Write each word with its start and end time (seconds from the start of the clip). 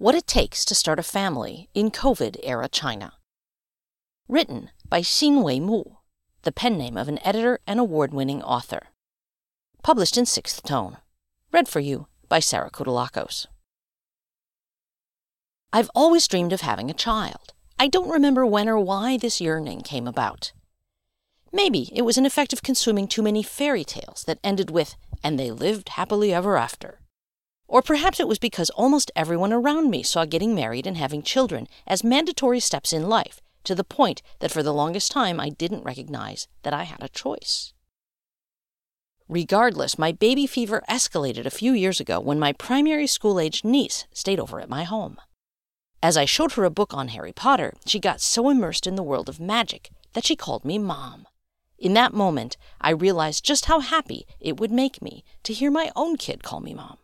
What 0.00 0.14
It 0.14 0.28
Takes 0.28 0.64
to 0.66 0.76
Start 0.76 1.00
a 1.00 1.02
Family 1.02 1.70
in 1.74 1.90
COVID 1.90 2.36
Era 2.44 2.68
China. 2.68 3.14
Written 4.28 4.70
by 4.88 5.00
Xin 5.00 5.42
Weimu, 5.42 5.96
the 6.42 6.52
pen 6.52 6.78
name 6.78 6.96
of 6.96 7.08
an 7.08 7.18
editor 7.24 7.58
and 7.66 7.80
award 7.80 8.14
winning 8.14 8.40
author. 8.40 8.90
Published 9.82 10.16
in 10.16 10.24
Sixth 10.24 10.62
Tone. 10.62 10.98
Read 11.50 11.66
for 11.66 11.80
you 11.80 12.06
by 12.28 12.38
Sarah 12.38 12.70
Kutulakos. 12.70 13.46
I've 15.72 15.90
always 15.96 16.28
dreamed 16.28 16.52
of 16.52 16.60
having 16.60 16.90
a 16.90 16.94
child. 16.94 17.52
I 17.76 17.88
don't 17.88 18.08
remember 18.08 18.46
when 18.46 18.68
or 18.68 18.78
why 18.78 19.16
this 19.16 19.40
yearning 19.40 19.80
came 19.80 20.06
about. 20.06 20.52
Maybe 21.52 21.90
it 21.92 22.02
was 22.02 22.16
an 22.16 22.24
effect 22.24 22.52
of 22.52 22.62
consuming 22.62 23.08
too 23.08 23.22
many 23.22 23.42
fairy 23.42 23.82
tales 23.82 24.22
that 24.28 24.38
ended 24.44 24.70
with, 24.70 24.94
and 25.24 25.40
they 25.40 25.50
lived 25.50 25.88
happily 25.88 26.32
ever 26.32 26.56
after. 26.56 27.00
Or 27.68 27.82
perhaps 27.82 28.18
it 28.18 28.26
was 28.26 28.38
because 28.38 28.70
almost 28.70 29.12
everyone 29.14 29.52
around 29.52 29.90
me 29.90 30.02
saw 30.02 30.24
getting 30.24 30.54
married 30.54 30.86
and 30.86 30.96
having 30.96 31.22
children 31.22 31.68
as 31.86 32.02
mandatory 32.02 32.60
steps 32.60 32.94
in 32.94 33.08
life, 33.08 33.42
to 33.64 33.74
the 33.74 33.84
point 33.84 34.22
that 34.38 34.50
for 34.50 34.62
the 34.62 34.72
longest 34.72 35.12
time 35.12 35.38
I 35.38 35.50
didn't 35.50 35.84
recognize 35.84 36.48
that 36.62 36.72
I 36.72 36.84
had 36.84 37.02
a 37.02 37.08
choice. 37.10 37.74
Regardless, 39.28 39.98
my 39.98 40.10
baby 40.10 40.46
fever 40.46 40.82
escalated 40.88 41.44
a 41.44 41.50
few 41.50 41.74
years 41.74 42.00
ago 42.00 42.18
when 42.18 42.38
my 42.38 42.54
primary 42.54 43.06
school 43.06 43.38
age 43.38 43.62
niece 43.62 44.06
stayed 44.10 44.40
over 44.40 44.58
at 44.58 44.70
my 44.70 44.84
home. 44.84 45.18
As 46.02 46.16
I 46.16 46.24
showed 46.24 46.52
her 46.52 46.64
a 46.64 46.70
book 46.70 46.94
on 46.94 47.08
Harry 47.08 47.34
Potter, 47.34 47.74
she 47.84 48.00
got 48.00 48.22
so 48.22 48.48
immersed 48.48 48.86
in 48.86 48.94
the 48.94 49.02
world 49.02 49.28
of 49.28 49.38
magic 49.38 49.90
that 50.14 50.24
she 50.24 50.34
called 50.34 50.64
me 50.64 50.78
Mom. 50.78 51.26
In 51.78 51.92
that 51.92 52.14
moment, 52.14 52.56
I 52.80 52.90
realized 52.90 53.44
just 53.44 53.66
how 53.66 53.80
happy 53.80 54.26
it 54.40 54.58
would 54.58 54.70
make 54.70 55.02
me 55.02 55.22
to 55.42 55.52
hear 55.52 55.70
my 55.70 55.90
own 55.94 56.16
kid 56.16 56.42
call 56.42 56.60
me 56.60 56.72
Mom. 56.72 56.96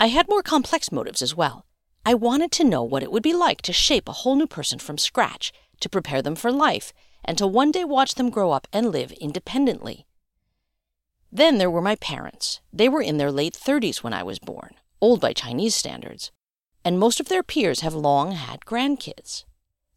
I 0.00 0.06
had 0.06 0.28
more 0.28 0.42
complex 0.42 0.92
motives 0.92 1.22
as 1.22 1.34
well. 1.34 1.66
I 2.06 2.14
wanted 2.14 2.52
to 2.52 2.64
know 2.64 2.84
what 2.84 3.02
it 3.02 3.10
would 3.10 3.22
be 3.22 3.34
like 3.34 3.62
to 3.62 3.72
shape 3.72 4.08
a 4.08 4.12
whole 4.12 4.36
new 4.36 4.46
person 4.46 4.78
from 4.78 4.96
scratch, 4.96 5.52
to 5.80 5.88
prepare 5.88 6.22
them 6.22 6.36
for 6.36 6.52
life, 6.52 6.92
and 7.24 7.36
to 7.36 7.48
one 7.48 7.72
day 7.72 7.82
watch 7.82 8.14
them 8.14 8.30
grow 8.30 8.52
up 8.52 8.68
and 8.72 8.92
live 8.92 9.10
independently. 9.12 10.06
Then 11.32 11.58
there 11.58 11.70
were 11.70 11.82
my 11.82 11.96
parents. 11.96 12.60
They 12.72 12.88
were 12.88 13.02
in 13.02 13.18
their 13.18 13.32
late 13.32 13.54
30s 13.54 14.04
when 14.04 14.12
I 14.12 14.22
was 14.22 14.38
born, 14.38 14.74
old 15.00 15.20
by 15.20 15.32
Chinese 15.32 15.74
standards, 15.74 16.30
and 16.84 16.96
most 16.96 17.18
of 17.18 17.28
their 17.28 17.42
peers 17.42 17.80
have 17.80 17.94
long 17.94 18.32
had 18.32 18.60
grandkids. 18.60 19.44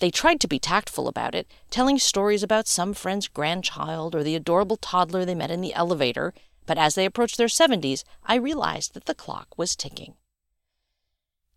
They 0.00 0.10
tried 0.10 0.40
to 0.40 0.48
be 0.48 0.58
tactful 0.58 1.06
about 1.06 1.36
it, 1.36 1.46
telling 1.70 2.00
stories 2.00 2.42
about 2.42 2.66
some 2.66 2.94
friend's 2.94 3.28
grandchild 3.28 4.16
or 4.16 4.24
the 4.24 4.34
adorable 4.34 4.76
toddler 4.76 5.24
they 5.24 5.36
met 5.36 5.52
in 5.52 5.60
the 5.60 5.72
elevator, 5.72 6.34
but 6.66 6.78
as 6.78 6.94
they 6.94 7.04
approached 7.04 7.36
their 7.36 7.46
70s, 7.46 8.04
I 8.24 8.36
realized 8.36 8.94
that 8.94 9.06
the 9.06 9.14
clock 9.14 9.48
was 9.56 9.76
ticking. 9.76 10.14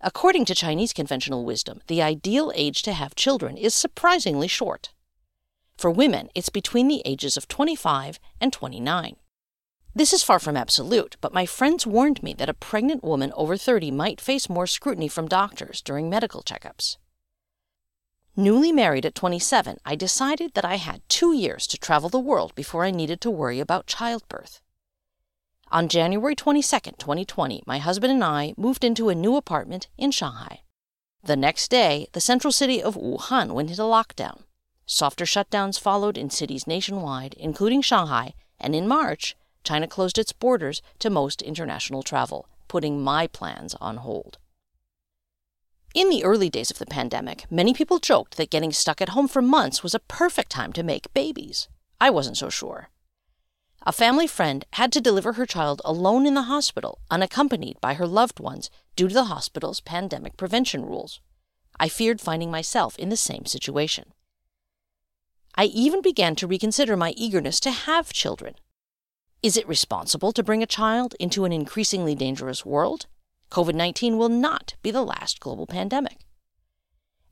According 0.00 0.44
to 0.46 0.54
Chinese 0.54 0.92
conventional 0.92 1.44
wisdom, 1.44 1.80
the 1.86 2.02
ideal 2.02 2.52
age 2.54 2.82
to 2.82 2.92
have 2.92 3.14
children 3.14 3.56
is 3.56 3.74
surprisingly 3.74 4.48
short. 4.48 4.92
For 5.76 5.90
women, 5.90 6.28
it's 6.34 6.50
between 6.50 6.88
the 6.88 7.02
ages 7.04 7.36
of 7.36 7.48
25 7.48 8.20
and 8.40 8.52
29. 8.52 9.16
This 9.94 10.12
is 10.12 10.22
far 10.22 10.40
from 10.40 10.56
absolute, 10.56 11.16
but 11.20 11.32
my 11.32 11.46
friends 11.46 11.86
warned 11.86 12.22
me 12.22 12.34
that 12.34 12.48
a 12.48 12.54
pregnant 12.54 13.04
woman 13.04 13.32
over 13.36 13.56
30 13.56 13.92
might 13.92 14.20
face 14.20 14.48
more 14.48 14.66
scrutiny 14.66 15.08
from 15.08 15.28
doctors 15.28 15.80
during 15.80 16.10
medical 16.10 16.42
checkups. 16.42 16.96
Newly 18.36 18.72
married 18.72 19.06
at 19.06 19.14
27, 19.14 19.78
I 19.84 19.94
decided 19.94 20.54
that 20.54 20.64
I 20.64 20.76
had 20.76 21.08
two 21.08 21.32
years 21.32 21.68
to 21.68 21.78
travel 21.78 22.08
the 22.08 22.18
world 22.18 22.52
before 22.56 22.84
I 22.84 22.90
needed 22.90 23.20
to 23.20 23.30
worry 23.30 23.60
about 23.60 23.86
childbirth. 23.86 24.60
On 25.74 25.88
January 25.88 26.36
22, 26.36 26.92
2020, 27.00 27.64
my 27.66 27.78
husband 27.78 28.12
and 28.12 28.22
I 28.22 28.54
moved 28.56 28.84
into 28.84 29.08
a 29.08 29.14
new 29.14 29.34
apartment 29.34 29.88
in 29.98 30.12
Shanghai. 30.12 30.60
The 31.24 31.34
next 31.34 31.68
day, 31.68 32.06
the 32.12 32.20
central 32.20 32.52
city 32.52 32.80
of 32.80 32.94
Wuhan 32.94 33.50
went 33.50 33.70
into 33.70 33.82
lockdown. 33.82 34.42
Softer 34.86 35.24
shutdowns 35.24 35.80
followed 35.80 36.16
in 36.16 36.30
cities 36.30 36.68
nationwide, 36.68 37.34
including 37.34 37.82
Shanghai, 37.82 38.34
and 38.60 38.76
in 38.76 38.86
March, 38.86 39.34
China 39.64 39.88
closed 39.88 40.16
its 40.16 40.32
borders 40.32 40.80
to 41.00 41.10
most 41.10 41.42
international 41.42 42.04
travel, 42.04 42.46
putting 42.68 43.02
my 43.02 43.26
plans 43.26 43.74
on 43.80 43.96
hold. 43.96 44.38
In 45.92 46.08
the 46.08 46.22
early 46.22 46.50
days 46.50 46.70
of 46.70 46.78
the 46.78 46.86
pandemic, 46.86 47.50
many 47.50 47.74
people 47.74 47.98
joked 47.98 48.36
that 48.36 48.50
getting 48.50 48.70
stuck 48.70 49.02
at 49.02 49.08
home 49.08 49.26
for 49.26 49.42
months 49.42 49.82
was 49.82 49.92
a 49.92 49.98
perfect 49.98 50.52
time 50.52 50.72
to 50.74 50.84
make 50.84 51.12
babies. 51.14 51.66
I 52.00 52.10
wasn't 52.10 52.36
so 52.36 52.48
sure. 52.48 52.90
A 53.86 53.92
family 53.92 54.26
friend 54.26 54.64
had 54.72 54.92
to 54.92 55.00
deliver 55.00 55.34
her 55.34 55.44
child 55.44 55.82
alone 55.84 56.24
in 56.24 56.32
the 56.32 56.44
hospital, 56.44 57.00
unaccompanied 57.10 57.78
by 57.82 57.94
her 57.94 58.06
loved 58.06 58.40
ones, 58.40 58.70
due 58.96 59.08
to 59.08 59.14
the 59.14 59.24
hospital's 59.24 59.80
pandemic 59.80 60.38
prevention 60.38 60.86
rules. 60.86 61.20
I 61.78 61.90
feared 61.90 62.20
finding 62.20 62.50
myself 62.50 62.98
in 62.98 63.10
the 63.10 63.16
same 63.16 63.44
situation. 63.44 64.14
I 65.54 65.66
even 65.66 66.00
began 66.00 66.34
to 66.36 66.46
reconsider 66.46 66.96
my 66.96 67.12
eagerness 67.14 67.60
to 67.60 67.70
have 67.70 68.10
children. 68.10 68.54
Is 69.42 69.58
it 69.58 69.68
responsible 69.68 70.32
to 70.32 70.42
bring 70.42 70.62
a 70.62 70.66
child 70.66 71.14
into 71.20 71.44
an 71.44 71.52
increasingly 71.52 72.14
dangerous 72.14 72.64
world? 72.64 73.04
COVID 73.50 73.74
19 73.74 74.16
will 74.16 74.30
not 74.30 74.76
be 74.82 74.90
the 74.90 75.04
last 75.04 75.40
global 75.40 75.66
pandemic. 75.66 76.24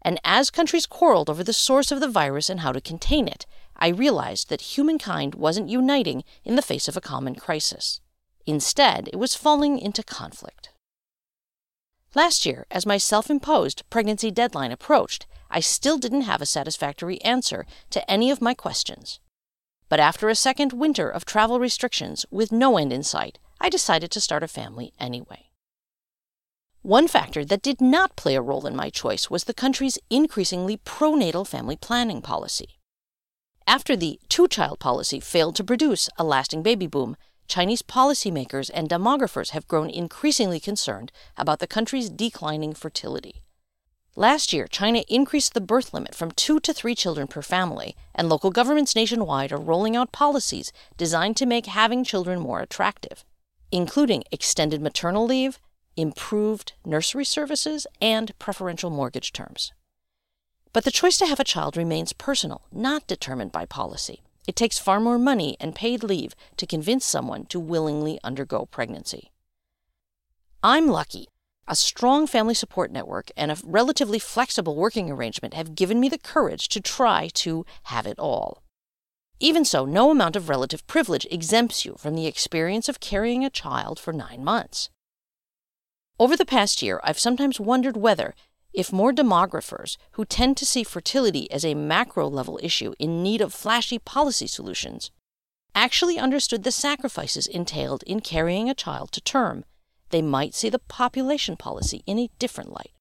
And 0.02 0.20
as 0.22 0.50
countries 0.50 0.84
quarreled 0.84 1.30
over 1.30 1.42
the 1.42 1.54
source 1.54 1.90
of 1.90 2.00
the 2.00 2.08
virus 2.08 2.50
and 2.50 2.60
how 2.60 2.72
to 2.72 2.80
contain 2.80 3.26
it, 3.26 3.46
I 3.82 3.88
realized 3.88 4.48
that 4.48 4.76
humankind 4.78 5.34
wasn't 5.34 5.68
uniting 5.68 6.22
in 6.44 6.54
the 6.54 6.62
face 6.62 6.86
of 6.86 6.96
a 6.96 7.00
common 7.00 7.34
crisis. 7.34 8.00
Instead, 8.46 9.08
it 9.12 9.16
was 9.16 9.34
falling 9.34 9.76
into 9.76 10.04
conflict. 10.04 10.70
Last 12.14 12.46
year, 12.46 12.64
as 12.70 12.86
my 12.86 12.96
self 12.96 13.28
imposed 13.28 13.82
pregnancy 13.90 14.30
deadline 14.30 14.70
approached, 14.70 15.26
I 15.50 15.58
still 15.58 15.98
didn't 15.98 16.30
have 16.30 16.40
a 16.40 16.46
satisfactory 16.46 17.20
answer 17.22 17.66
to 17.90 18.08
any 18.08 18.30
of 18.30 18.40
my 18.40 18.54
questions. 18.54 19.18
But 19.88 19.98
after 19.98 20.28
a 20.28 20.36
second 20.36 20.72
winter 20.72 21.10
of 21.10 21.24
travel 21.24 21.58
restrictions 21.58 22.24
with 22.30 22.52
no 22.52 22.78
end 22.78 22.92
in 22.92 23.02
sight, 23.02 23.40
I 23.60 23.68
decided 23.68 24.12
to 24.12 24.20
start 24.20 24.44
a 24.44 24.48
family 24.48 24.92
anyway. 25.00 25.50
One 26.82 27.08
factor 27.08 27.44
that 27.46 27.62
did 27.62 27.80
not 27.80 28.14
play 28.14 28.36
a 28.36 28.42
role 28.42 28.64
in 28.64 28.76
my 28.76 28.90
choice 28.90 29.28
was 29.28 29.42
the 29.42 29.52
country's 29.52 29.98
increasingly 30.08 30.76
pronatal 30.76 31.44
family 31.44 31.74
planning 31.74 32.22
policy. 32.22 32.78
After 33.72 33.96
the 33.96 34.20
two 34.28 34.48
child 34.48 34.80
policy 34.80 35.18
failed 35.18 35.56
to 35.56 35.64
produce 35.64 36.10
a 36.18 36.24
lasting 36.24 36.62
baby 36.62 36.86
boom, 36.86 37.16
Chinese 37.48 37.80
policymakers 37.80 38.70
and 38.74 38.86
demographers 38.86 39.52
have 39.52 39.66
grown 39.66 39.88
increasingly 39.88 40.60
concerned 40.60 41.10
about 41.38 41.58
the 41.58 41.66
country's 41.66 42.10
declining 42.10 42.74
fertility. 42.74 43.40
Last 44.14 44.52
year, 44.52 44.66
China 44.66 45.02
increased 45.08 45.54
the 45.54 45.62
birth 45.62 45.94
limit 45.94 46.14
from 46.14 46.32
two 46.32 46.60
to 46.60 46.74
three 46.74 46.94
children 46.94 47.26
per 47.26 47.40
family, 47.40 47.96
and 48.14 48.28
local 48.28 48.50
governments 48.50 48.94
nationwide 48.94 49.52
are 49.52 49.58
rolling 49.58 49.96
out 49.96 50.12
policies 50.12 50.70
designed 50.98 51.38
to 51.38 51.46
make 51.46 51.64
having 51.64 52.04
children 52.04 52.40
more 52.40 52.60
attractive, 52.60 53.24
including 53.70 54.22
extended 54.30 54.82
maternal 54.82 55.24
leave, 55.24 55.58
improved 55.96 56.74
nursery 56.84 57.24
services, 57.24 57.86
and 58.02 58.38
preferential 58.38 58.90
mortgage 58.90 59.32
terms. 59.32 59.72
But 60.72 60.84
the 60.84 60.90
choice 60.90 61.18
to 61.18 61.26
have 61.26 61.40
a 61.40 61.44
child 61.44 61.76
remains 61.76 62.12
personal, 62.12 62.62
not 62.72 63.06
determined 63.06 63.52
by 63.52 63.66
policy. 63.66 64.22
It 64.46 64.56
takes 64.56 64.78
far 64.78 65.00
more 65.00 65.18
money 65.18 65.56
and 65.60 65.74
paid 65.74 66.02
leave 66.02 66.34
to 66.56 66.66
convince 66.66 67.04
someone 67.04 67.44
to 67.46 67.60
willingly 67.60 68.18
undergo 68.24 68.66
pregnancy. 68.66 69.30
I'm 70.62 70.88
lucky. 70.88 71.28
A 71.68 71.76
strong 71.76 72.26
family 72.26 72.54
support 72.54 72.90
network 72.90 73.30
and 73.36 73.52
a 73.52 73.56
relatively 73.64 74.18
flexible 74.18 74.74
working 74.74 75.10
arrangement 75.10 75.54
have 75.54 75.74
given 75.74 76.00
me 76.00 76.08
the 76.08 76.18
courage 76.18 76.68
to 76.68 76.80
try 76.80 77.28
to 77.34 77.64
have 77.84 78.06
it 78.06 78.18
all. 78.18 78.62
Even 79.38 79.64
so, 79.64 79.84
no 79.84 80.10
amount 80.10 80.36
of 80.36 80.48
relative 80.48 80.86
privilege 80.86 81.26
exempts 81.30 81.84
you 81.84 81.96
from 81.98 82.14
the 82.14 82.26
experience 82.26 82.88
of 82.88 83.00
carrying 83.00 83.44
a 83.44 83.50
child 83.50 83.98
for 83.98 84.12
nine 84.12 84.42
months. 84.42 84.88
Over 86.18 86.36
the 86.36 86.44
past 86.44 86.82
year, 86.82 87.00
I've 87.02 87.18
sometimes 87.18 87.58
wondered 87.58 87.96
whether, 87.96 88.34
if 88.72 88.92
more 88.92 89.12
demographers, 89.12 89.96
who 90.12 90.24
tend 90.24 90.56
to 90.56 90.66
see 90.66 90.84
fertility 90.84 91.50
as 91.50 91.64
a 91.64 91.74
macro 91.74 92.28
level 92.28 92.58
issue 92.62 92.94
in 92.98 93.22
need 93.22 93.40
of 93.40 93.52
flashy 93.52 93.98
policy 93.98 94.46
solutions, 94.46 95.10
actually 95.74 96.18
understood 96.18 96.62
the 96.62 96.72
sacrifices 96.72 97.46
entailed 97.46 98.02
in 98.04 98.20
carrying 98.20 98.68
a 98.68 98.74
child 98.74 99.12
to 99.12 99.20
term, 99.20 99.64
they 100.10 100.22
might 100.22 100.54
see 100.54 100.68
the 100.68 100.78
population 100.78 101.56
policy 101.56 102.02
in 102.06 102.18
a 102.18 102.30
different 102.38 102.70
light. 102.70 102.92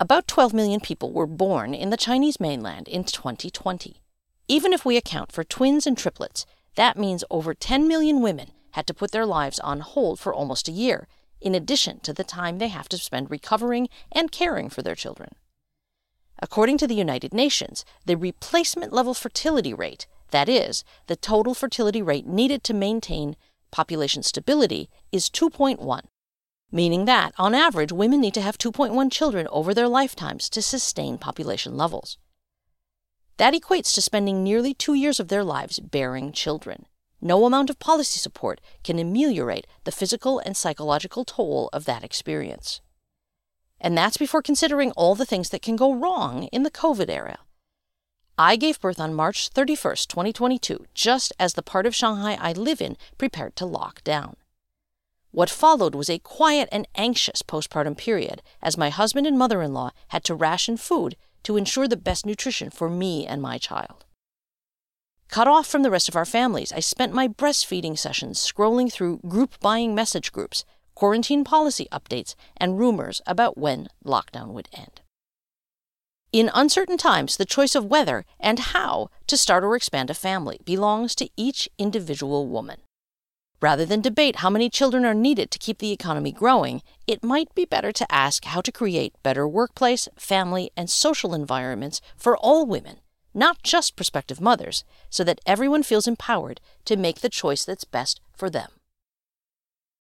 About 0.00 0.26
12 0.26 0.52
million 0.52 0.80
people 0.80 1.12
were 1.12 1.26
born 1.26 1.72
in 1.72 1.90
the 1.90 1.96
Chinese 1.96 2.40
mainland 2.40 2.88
in 2.88 3.04
2020. 3.04 4.02
Even 4.48 4.72
if 4.72 4.84
we 4.84 4.96
account 4.96 5.30
for 5.30 5.44
twins 5.44 5.86
and 5.86 5.96
triplets, 5.96 6.44
that 6.74 6.98
means 6.98 7.24
over 7.30 7.54
10 7.54 7.86
million 7.86 8.20
women 8.20 8.50
had 8.72 8.86
to 8.88 8.94
put 8.94 9.12
their 9.12 9.24
lives 9.24 9.60
on 9.60 9.80
hold 9.80 10.18
for 10.18 10.34
almost 10.34 10.68
a 10.68 10.72
year, 10.72 11.06
in 11.44 11.54
addition 11.54 12.00
to 12.00 12.12
the 12.12 12.24
time 12.24 12.58
they 12.58 12.68
have 12.68 12.88
to 12.88 12.98
spend 12.98 13.30
recovering 13.30 13.88
and 14.10 14.32
caring 14.32 14.70
for 14.70 14.82
their 14.82 14.94
children. 14.94 15.34
According 16.42 16.78
to 16.78 16.86
the 16.86 16.94
United 16.94 17.32
Nations, 17.32 17.84
the 18.06 18.16
replacement 18.16 18.92
level 18.92 19.14
fertility 19.14 19.72
rate, 19.72 20.06
that 20.30 20.48
is, 20.48 20.82
the 21.06 21.16
total 21.16 21.54
fertility 21.54 22.02
rate 22.02 22.26
needed 22.26 22.64
to 22.64 22.74
maintain 22.74 23.36
population 23.70 24.22
stability, 24.22 24.88
is 25.12 25.28
2.1, 25.28 26.00
meaning 26.72 27.04
that, 27.04 27.34
on 27.38 27.54
average, 27.54 27.92
women 27.92 28.20
need 28.20 28.34
to 28.34 28.40
have 28.40 28.56
2.1 28.56 29.12
children 29.12 29.46
over 29.50 29.74
their 29.74 29.88
lifetimes 29.88 30.48
to 30.48 30.62
sustain 30.62 31.18
population 31.18 31.76
levels. 31.76 32.18
That 33.36 33.54
equates 33.54 33.92
to 33.94 34.02
spending 34.02 34.42
nearly 34.42 34.74
two 34.74 34.94
years 34.94 35.20
of 35.20 35.28
their 35.28 35.44
lives 35.44 35.78
bearing 35.78 36.32
children. 36.32 36.86
No 37.26 37.46
amount 37.46 37.70
of 37.70 37.78
policy 37.78 38.18
support 38.18 38.60
can 38.84 38.98
ameliorate 38.98 39.66
the 39.84 39.90
physical 39.90 40.40
and 40.40 40.54
psychological 40.54 41.24
toll 41.24 41.70
of 41.72 41.86
that 41.86 42.04
experience. 42.04 42.82
And 43.80 43.96
that's 43.96 44.18
before 44.18 44.42
considering 44.42 44.90
all 44.90 45.14
the 45.14 45.24
things 45.24 45.48
that 45.48 45.62
can 45.62 45.74
go 45.74 45.94
wrong 45.94 46.44
in 46.52 46.64
the 46.64 46.70
COVID 46.70 47.08
era. 47.08 47.38
I 48.36 48.56
gave 48.56 48.78
birth 48.78 49.00
on 49.00 49.14
March 49.14 49.48
31st, 49.48 50.06
2022, 50.08 50.84
just 50.92 51.32
as 51.40 51.54
the 51.54 51.62
part 51.62 51.86
of 51.86 51.94
Shanghai 51.94 52.36
I 52.38 52.52
live 52.52 52.82
in 52.82 52.98
prepared 53.16 53.56
to 53.56 53.64
lock 53.64 54.04
down. 54.04 54.36
What 55.30 55.48
followed 55.48 55.94
was 55.94 56.10
a 56.10 56.18
quiet 56.18 56.68
and 56.70 56.86
anxious 56.94 57.40
postpartum 57.40 57.96
period 57.96 58.42
as 58.60 58.76
my 58.76 58.90
husband 58.90 59.26
and 59.26 59.38
mother 59.38 59.62
in 59.62 59.72
law 59.72 59.92
had 60.08 60.24
to 60.24 60.34
ration 60.34 60.76
food 60.76 61.16
to 61.44 61.56
ensure 61.56 61.88
the 61.88 61.96
best 61.96 62.26
nutrition 62.26 62.68
for 62.68 62.90
me 62.90 63.26
and 63.26 63.40
my 63.40 63.56
child. 63.56 64.04
Cut 65.34 65.48
off 65.48 65.66
from 65.66 65.82
the 65.82 65.90
rest 65.90 66.08
of 66.08 66.14
our 66.14 66.24
families, 66.24 66.72
I 66.72 66.78
spent 66.78 67.12
my 67.12 67.26
breastfeeding 67.26 67.98
sessions 67.98 68.38
scrolling 68.38 68.88
through 68.88 69.18
group 69.26 69.58
buying 69.58 69.92
message 69.92 70.30
groups, 70.30 70.64
quarantine 70.94 71.42
policy 71.42 71.88
updates, 71.90 72.36
and 72.56 72.78
rumors 72.78 73.20
about 73.26 73.58
when 73.58 73.88
lockdown 74.04 74.52
would 74.52 74.68
end. 74.72 75.00
In 76.30 76.52
uncertain 76.54 76.96
times, 76.96 77.36
the 77.36 77.44
choice 77.44 77.74
of 77.74 77.86
whether 77.86 78.24
and 78.38 78.60
how 78.60 79.10
to 79.26 79.36
start 79.36 79.64
or 79.64 79.74
expand 79.74 80.08
a 80.08 80.14
family 80.14 80.60
belongs 80.64 81.16
to 81.16 81.28
each 81.36 81.68
individual 81.78 82.46
woman. 82.46 82.78
Rather 83.60 83.84
than 83.84 84.00
debate 84.00 84.36
how 84.36 84.50
many 84.50 84.70
children 84.70 85.04
are 85.04 85.14
needed 85.14 85.50
to 85.50 85.58
keep 85.58 85.78
the 85.78 85.90
economy 85.90 86.30
growing, 86.30 86.80
it 87.08 87.24
might 87.24 87.52
be 87.56 87.64
better 87.64 87.90
to 87.90 88.06
ask 88.08 88.44
how 88.44 88.60
to 88.60 88.70
create 88.70 89.20
better 89.24 89.48
workplace, 89.48 90.08
family, 90.16 90.70
and 90.76 90.88
social 90.88 91.34
environments 91.34 92.00
for 92.16 92.36
all 92.36 92.64
women, 92.64 93.00
not 93.34 93.62
just 93.62 93.96
prospective 93.96 94.40
mothers, 94.40 94.84
so 95.10 95.24
that 95.24 95.40
everyone 95.44 95.82
feels 95.82 96.06
empowered 96.06 96.60
to 96.84 96.96
make 96.96 97.20
the 97.20 97.28
choice 97.28 97.64
that's 97.64 97.84
best 97.84 98.20
for 98.36 98.48
them. 98.48 98.70